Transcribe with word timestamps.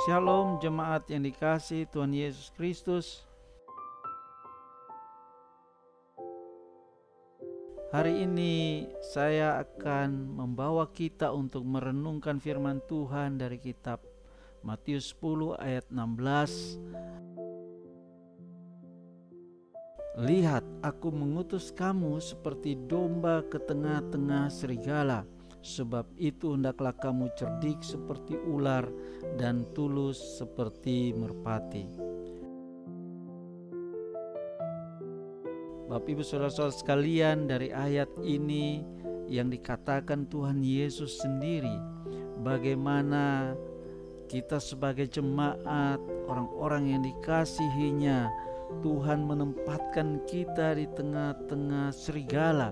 Shalom 0.00 0.56
jemaat 0.64 1.04
yang 1.12 1.28
dikasih 1.28 1.84
Tuhan 1.92 2.16
Yesus 2.16 2.48
Kristus. 2.56 3.20
Hari 7.92 8.24
ini 8.24 8.88
saya 9.04 9.60
akan 9.60 10.40
membawa 10.40 10.88
kita 10.88 11.36
untuk 11.36 11.68
merenungkan 11.68 12.40
firman 12.40 12.80
Tuhan 12.88 13.36
dari 13.36 13.60
kitab 13.60 14.00
Matius 14.64 15.12
10 15.20 15.60
ayat 15.60 15.84
16. 15.92 16.80
Lihat, 20.16 20.64
aku 20.80 21.12
mengutus 21.12 21.68
kamu 21.76 22.24
seperti 22.24 22.72
domba 22.88 23.44
ke 23.44 23.60
tengah-tengah 23.60 24.48
serigala 24.48 25.28
Sebab 25.60 26.16
itu 26.16 26.56
hendaklah 26.56 26.96
kamu 26.96 27.28
cerdik 27.36 27.84
seperti 27.84 28.36
ular 28.48 28.88
dan 29.36 29.68
tulus 29.76 30.16
seperti 30.40 31.12
merpati. 31.12 31.84
Bapak 35.90 36.06
Ibu 36.06 36.22
Saudara-saudara 36.22 36.72
sekalian 36.72 37.50
dari 37.50 37.74
ayat 37.74 38.08
ini 38.22 38.80
yang 39.26 39.50
dikatakan 39.50 40.30
Tuhan 40.30 40.62
Yesus 40.62 41.18
sendiri 41.18 41.76
bagaimana 42.40 43.58
kita 44.30 44.62
sebagai 44.62 45.10
jemaat 45.10 45.98
orang-orang 46.30 46.94
yang 46.94 47.02
dikasihinya 47.02 48.30
Tuhan 48.86 49.26
menempatkan 49.26 50.22
kita 50.30 50.78
di 50.78 50.86
tengah-tengah 50.94 51.90
serigala 51.90 52.70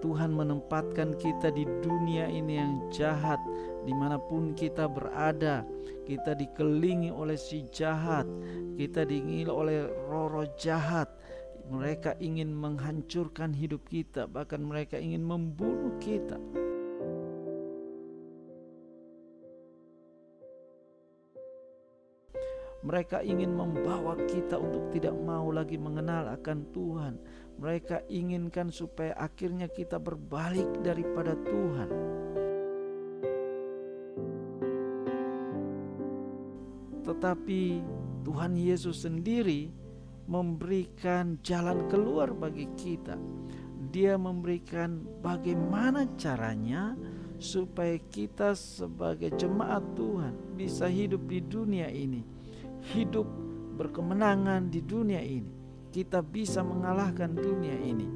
Tuhan 0.00 0.32
menempatkan 0.32 1.16
kita 1.20 1.52
di 1.52 1.68
dunia 1.84 2.28
ini 2.28 2.56
yang 2.56 2.72
jahat 2.88 3.40
di 3.84 3.92
mana 3.92 4.16
pun 4.16 4.56
kita 4.56 4.88
berada. 4.88 5.64
Kita 6.08 6.34
dikelilingi 6.34 7.12
oleh 7.14 7.38
si 7.38 7.62
jahat 7.70 8.26
kita 8.80 9.04
diingil 9.04 9.52
oleh 9.52 9.86
roh-roh 10.08 10.48
jahat. 10.56 11.06
Mereka 11.70 12.18
ingin 12.18 12.50
menghancurkan 12.50 13.54
hidup 13.54 13.86
kita 13.86 14.26
bahkan 14.26 14.58
mereka 14.58 14.98
ingin 14.98 15.22
membunuh 15.22 15.94
kita 16.02 16.34
Mereka 22.80 23.20
ingin 23.20 23.52
membawa 23.52 24.16
kita 24.24 24.56
untuk 24.56 24.88
tidak 24.88 25.12
mau 25.12 25.52
lagi 25.52 25.76
mengenal 25.76 26.32
akan 26.32 26.64
Tuhan. 26.72 27.14
Mereka 27.60 28.08
inginkan 28.08 28.72
supaya 28.72 29.12
akhirnya 29.20 29.68
kita 29.68 30.00
berbalik 30.00 30.80
daripada 30.80 31.36
Tuhan. 31.36 31.88
Tetapi 37.04 37.62
Tuhan 38.24 38.52
Yesus 38.56 39.04
sendiri 39.04 39.68
memberikan 40.24 41.36
jalan 41.44 41.84
keluar 41.92 42.32
bagi 42.32 42.64
kita. 42.80 43.20
Dia 43.92 44.16
memberikan 44.16 45.04
bagaimana 45.20 46.08
caranya 46.16 46.96
supaya 47.36 48.00
kita 48.08 48.56
sebagai 48.56 49.36
jemaat 49.36 49.84
Tuhan 49.92 50.32
bisa 50.56 50.88
hidup 50.88 51.28
di 51.28 51.44
dunia 51.44 51.88
ini 51.92 52.39
hidup 52.80 53.28
berkemenangan 53.76 54.72
di 54.72 54.80
dunia 54.80 55.20
ini. 55.20 55.52
Kita 55.90 56.22
bisa 56.22 56.64
mengalahkan 56.64 57.34
dunia 57.34 57.76
ini. 57.80 58.08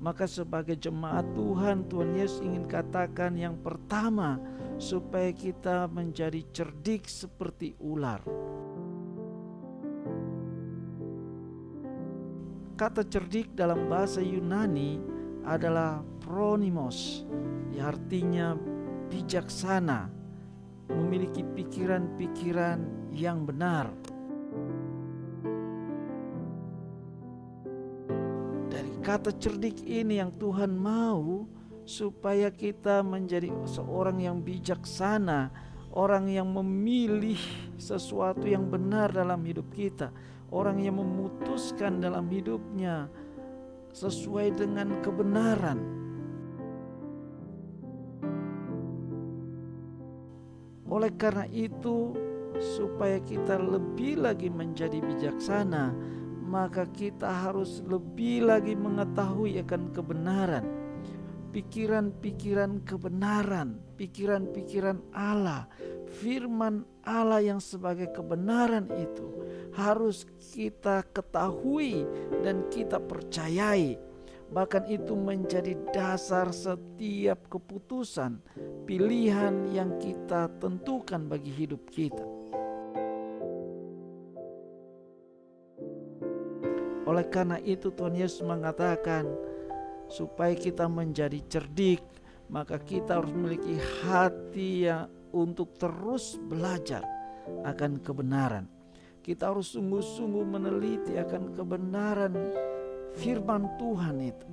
Maka 0.00 0.24
sebagai 0.24 0.80
jemaat 0.80 1.28
Tuhan, 1.36 1.84
Tuhan 1.84 2.16
Yesus 2.16 2.40
ingin 2.40 2.64
katakan 2.64 3.36
yang 3.36 3.60
pertama 3.60 4.40
supaya 4.80 5.28
kita 5.28 5.84
menjadi 5.92 6.40
cerdik 6.56 7.04
seperti 7.04 7.76
ular. 7.84 8.24
Kata 12.80 13.04
cerdik 13.04 13.52
dalam 13.52 13.92
bahasa 13.92 14.24
Yunani 14.24 14.96
adalah 15.44 16.00
pronimos, 16.24 17.28
yang 17.76 17.92
artinya 17.92 18.56
bijaksana, 19.12 20.08
memiliki 20.94 21.42
pikiran-pikiran 21.42 23.10
yang 23.14 23.46
benar. 23.46 23.90
Dari 28.70 28.92
kata 29.02 29.34
cerdik 29.38 29.82
ini 29.86 30.22
yang 30.22 30.34
Tuhan 30.38 30.74
mau 30.74 31.46
supaya 31.86 32.50
kita 32.54 33.02
menjadi 33.02 33.50
seorang 33.66 34.22
yang 34.22 34.38
bijaksana, 34.42 35.50
orang 35.90 36.30
yang 36.30 36.46
memilih 36.54 37.40
sesuatu 37.78 38.46
yang 38.46 38.70
benar 38.70 39.10
dalam 39.10 39.42
hidup 39.42 39.66
kita, 39.74 40.14
orang 40.54 40.78
yang 40.78 41.02
memutuskan 41.02 41.98
dalam 41.98 42.30
hidupnya 42.30 43.10
sesuai 43.90 44.54
dengan 44.54 45.02
kebenaran 45.02 45.99
Oleh 50.90 51.14
karena 51.14 51.46
itu, 51.54 52.12
supaya 52.58 53.22
kita 53.22 53.56
lebih 53.56 54.20
lagi 54.20 54.50
menjadi 54.50 54.98
bijaksana, 54.98 55.94
maka 56.44 56.84
kita 56.90 57.30
harus 57.30 57.80
lebih 57.86 58.50
lagi 58.50 58.74
mengetahui 58.74 59.62
akan 59.62 59.94
kebenaran, 59.94 60.66
pikiran-pikiran 61.54 62.82
kebenaran, 62.82 63.78
pikiran-pikiran 63.94 64.98
Allah, 65.14 65.70
firman 66.18 66.82
Allah 67.06 67.38
yang 67.38 67.62
sebagai 67.62 68.10
kebenaran 68.10 68.90
itu 68.98 69.30
harus 69.78 70.26
kita 70.36 71.06
ketahui 71.14 72.02
dan 72.42 72.66
kita 72.66 72.98
percayai 72.98 74.09
bahkan 74.50 74.82
itu 74.90 75.14
menjadi 75.14 75.78
dasar 75.94 76.50
setiap 76.50 77.46
keputusan, 77.46 78.42
pilihan 78.82 79.70
yang 79.70 79.94
kita 80.02 80.50
tentukan 80.58 81.30
bagi 81.30 81.54
hidup 81.54 81.86
kita. 81.90 82.26
Oleh 87.06 87.26
karena 87.26 87.58
itu, 87.62 87.90
Tuhan 87.90 88.14
Yesus 88.14 88.42
mengatakan, 88.46 89.26
supaya 90.10 90.54
kita 90.54 90.90
menjadi 90.90 91.38
cerdik, 91.46 92.02
maka 92.50 92.78
kita 92.82 93.22
harus 93.22 93.30
memiliki 93.30 93.78
hati 94.02 94.90
yang 94.90 95.06
untuk 95.30 95.78
terus 95.78 96.38
belajar 96.50 97.06
akan 97.62 98.02
kebenaran. 98.02 98.66
Kita 99.22 99.54
harus 99.54 99.74
sungguh-sungguh 99.78 100.42
meneliti 100.42 101.14
akan 101.14 101.54
kebenaran 101.54 102.34
firman 103.18 103.66
Tuhan 103.80 104.16
itu. 104.22 104.48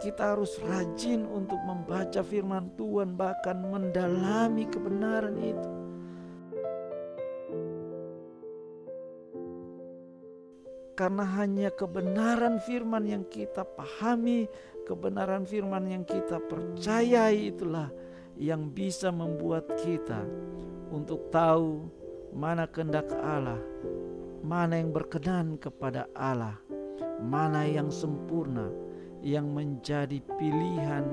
Kita 0.00 0.32
harus 0.32 0.56
rajin 0.64 1.28
untuk 1.28 1.60
membaca 1.60 2.24
firman 2.24 2.72
Tuhan, 2.80 3.20
bahkan 3.20 3.60
mendalami 3.60 4.64
kebenaran 4.64 5.36
itu. 5.36 5.70
Karena 10.96 11.24
hanya 11.40 11.68
kebenaran 11.72 12.60
firman 12.64 13.04
yang 13.08 13.24
kita 13.28 13.64
pahami, 13.64 14.48
kebenaran 14.88 15.44
firman 15.44 15.84
yang 15.88 16.04
kita 16.04 16.40
percayai 16.48 17.52
itulah 17.52 17.92
yang 18.40 18.72
bisa 18.72 19.12
membuat 19.12 19.68
kita 19.84 20.24
untuk 20.88 21.28
tahu 21.28 21.99
mana 22.30 22.66
kehendak 22.70 23.10
Allah, 23.20 23.58
mana 24.40 24.78
yang 24.78 24.94
berkenan 24.94 25.58
kepada 25.58 26.06
Allah, 26.14 26.56
mana 27.20 27.66
yang 27.66 27.90
sempurna, 27.90 28.70
yang 29.20 29.50
menjadi 29.50 30.22
pilihan 30.38 31.04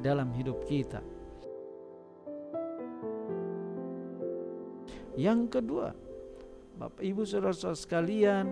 dalam 0.00 0.32
hidup 0.32 0.64
kita. 0.64 1.04
Yang 5.12 5.60
kedua, 5.60 5.92
Bapak 6.80 7.04
Ibu 7.04 7.28
Saudara-saudara 7.28 7.76
sekalian, 7.76 8.46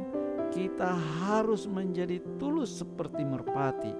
kita 0.52 0.92
harus 1.24 1.64
menjadi 1.64 2.20
tulus 2.36 2.84
seperti 2.84 3.24
merpati. 3.24 3.94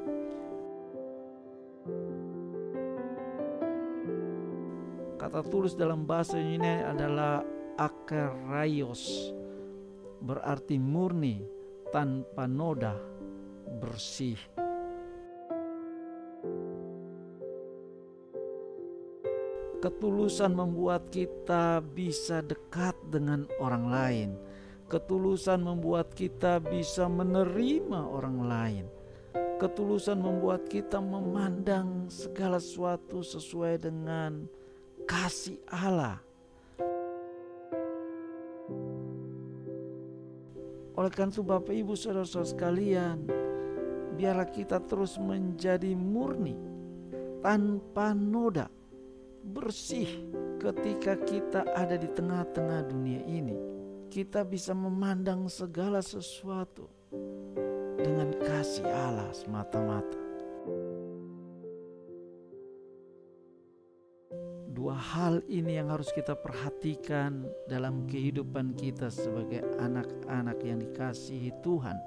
Kata 5.17 5.41
tulus 5.49 5.73
dalam 5.73 6.05
bahasa 6.05 6.37
ini 6.37 6.85
adalah 6.85 7.41
akaraios 7.79 9.35
berarti 10.25 10.81
murni 10.81 11.45
tanpa 11.95 12.49
noda 12.49 12.97
bersih 13.79 14.39
ketulusan 19.85 20.55
membuat 20.55 21.13
kita 21.13 21.83
bisa 21.83 22.43
dekat 22.43 22.95
dengan 23.11 23.47
orang 23.63 23.87
lain 23.87 24.31
Ketulusan 24.91 25.63
membuat 25.63 26.19
kita 26.19 26.59
bisa 26.59 27.07
menerima 27.07 28.11
orang 28.11 28.39
lain. 28.43 28.87
Ketulusan 29.63 30.19
membuat 30.19 30.67
kita 30.67 30.99
memandang 30.99 32.11
segala 32.11 32.59
sesuatu 32.59 33.23
sesuai 33.23 33.87
dengan 33.87 34.51
kasih 35.07 35.63
Allah. 35.71 36.19
Oleh 41.01 41.09
karena 41.09 41.33
itu 41.33 41.41
Bapak 41.41 41.73
Ibu 41.73 41.97
Saudara-saudara 41.97 42.53
sekalian, 42.53 43.25
biarlah 44.21 44.53
kita 44.53 44.85
terus 44.85 45.17
menjadi 45.17 45.97
murni 45.97 46.53
tanpa 47.41 48.13
noda, 48.13 48.69
bersih 49.41 50.29
ketika 50.61 51.17
kita 51.25 51.65
ada 51.73 51.97
di 51.97 52.05
tengah-tengah 52.13 52.85
dunia 52.85 53.25
ini 53.25 53.57
kita 54.13 54.45
bisa 54.45 54.77
memandang 54.77 55.49
segala 55.49 56.05
sesuatu 56.05 56.85
dengan 57.97 58.37
kasih 58.45 58.85
Allah 58.85 59.33
semata-mata. 59.33 60.30
Dua 64.81 64.97
hal 64.97 65.45
ini 65.45 65.77
yang 65.77 65.93
harus 65.93 66.09
kita 66.09 66.33
perhatikan 66.33 67.45
dalam 67.69 68.09
kehidupan 68.09 68.73
kita 68.81 69.13
sebagai 69.13 69.61
anak-anak 69.77 70.57
yang 70.65 70.81
dikasihi 70.81 71.53
Tuhan. 71.61 72.01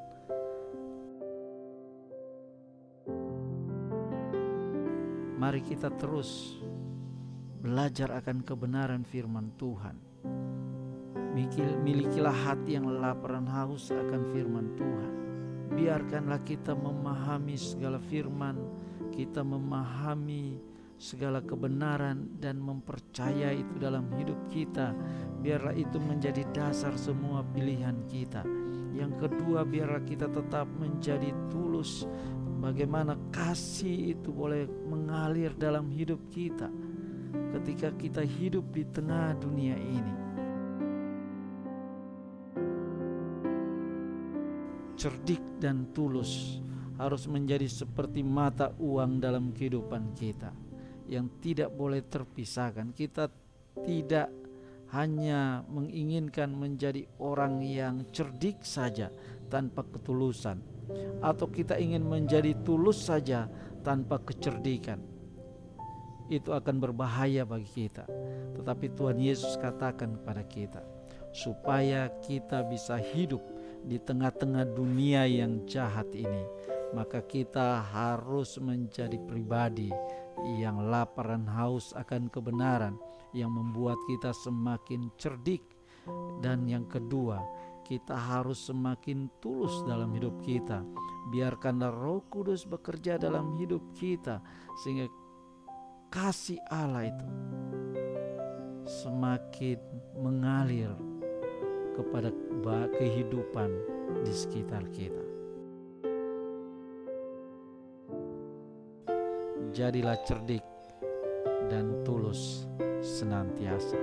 Mari 5.38 5.62
kita 5.62 5.94
terus 6.02 6.58
belajar 7.62 8.10
akan 8.10 8.42
kebenaran 8.42 9.06
firman 9.06 9.54
Tuhan 9.54 9.94
Milikilah 11.86 12.34
hati 12.34 12.74
yang 12.78 12.90
lapar 12.90 13.38
dan 13.38 13.50
haus 13.50 13.90
akan 13.90 14.22
firman 14.34 14.74
Tuhan. 14.78 15.14
Biarkanlah 15.74 16.42
kita 16.42 16.74
memahami 16.74 17.54
segala 17.54 17.98
firman, 17.98 18.58
kita 19.10 19.46
memahami 19.46 20.73
segala 21.04 21.44
kebenaran 21.44 22.40
dan 22.40 22.64
mempercaya 22.64 23.52
itu 23.52 23.76
dalam 23.76 24.08
hidup 24.16 24.40
kita. 24.48 24.96
Biarlah 25.44 25.76
itu 25.76 26.00
menjadi 26.00 26.48
dasar 26.56 26.96
semua 26.96 27.44
pilihan 27.52 28.08
kita. 28.08 28.48
Yang 28.96 29.28
kedua, 29.28 29.68
biarlah 29.68 30.08
kita 30.08 30.32
tetap 30.32 30.64
menjadi 30.80 31.36
tulus. 31.52 32.08
Bagaimana 32.64 33.20
kasih 33.36 34.16
itu 34.16 34.32
boleh 34.32 34.64
mengalir 34.88 35.52
dalam 35.60 35.92
hidup 35.92 36.24
kita 36.32 36.72
ketika 37.60 37.92
kita 38.00 38.24
hidup 38.24 38.64
di 38.72 38.88
tengah 38.88 39.36
dunia 39.36 39.76
ini 39.76 40.16
cerdik 44.96 45.44
dan 45.60 45.92
tulus 45.92 46.64
harus 46.96 47.28
menjadi 47.28 47.68
seperti 47.68 48.24
mata 48.24 48.72
uang 48.80 49.20
dalam 49.20 49.52
kehidupan 49.52 50.16
kita 50.16 50.63
yang 51.08 51.28
tidak 51.44 51.74
boleh 51.74 52.04
terpisahkan. 52.06 52.94
Kita 52.96 53.28
tidak 53.84 54.30
hanya 54.94 55.66
menginginkan 55.66 56.54
menjadi 56.54 57.10
orang 57.18 57.66
yang 57.66 58.06
cerdik 58.14 58.62
saja 58.62 59.10
tanpa 59.50 59.82
ketulusan, 59.90 60.62
atau 61.26 61.50
kita 61.50 61.82
ingin 61.82 62.06
menjadi 62.06 62.54
tulus 62.62 63.10
saja 63.10 63.50
tanpa 63.82 64.22
kecerdikan. 64.22 65.02
Itu 66.30 66.54
akan 66.54 66.78
berbahaya 66.78 67.42
bagi 67.44 67.90
kita, 67.90 68.06
tetapi 68.54 68.94
Tuhan 68.94 69.18
Yesus 69.18 69.58
katakan 69.58 70.22
kepada 70.22 70.46
kita 70.46 70.82
supaya 71.34 72.14
kita 72.22 72.62
bisa 72.70 73.02
hidup 73.02 73.42
di 73.84 73.98
tengah-tengah 73.98 74.70
dunia 74.78 75.26
yang 75.26 75.66
jahat 75.66 76.06
ini, 76.14 76.46
maka 76.94 77.26
kita 77.26 77.82
harus 77.82 78.62
menjadi 78.62 79.18
pribadi 79.26 79.90
yang 80.58 80.90
lapar 80.90 81.32
dan 81.32 81.46
haus 81.48 81.94
akan 81.94 82.28
kebenaran, 82.28 82.98
yang 83.32 83.54
membuat 83.54 83.98
kita 84.10 84.34
semakin 84.34 85.14
cerdik, 85.16 85.64
dan 86.44 86.68
yang 86.68 86.84
kedua, 86.90 87.40
kita 87.84 88.16
harus 88.16 88.60
semakin 88.68 89.28
tulus 89.40 89.74
dalam 89.88 90.12
hidup 90.16 90.40
kita. 90.44 90.84
Biarkanlah 91.32 91.92
Roh 91.92 92.24
Kudus 92.28 92.68
bekerja 92.68 93.16
dalam 93.16 93.56
hidup 93.56 93.84
kita, 93.96 94.44
sehingga 94.84 95.08
kasih 96.12 96.60
Allah 96.68 97.08
itu 97.08 97.28
semakin 98.84 99.80
mengalir 100.20 100.92
kepada 101.96 102.30
kehidupan 103.00 103.72
di 104.28 104.34
sekitar 104.36 104.84
kita. 104.92 105.23
Jadilah 109.74 110.22
cerdik 110.22 110.62
dan 111.66 112.06
tulus 112.06 112.70
senantiasa. 113.02 113.98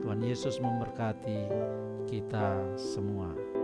Tuhan 0.00 0.20
Yesus 0.24 0.56
memberkati 0.56 1.44
kita 2.08 2.56
semua. 2.80 3.55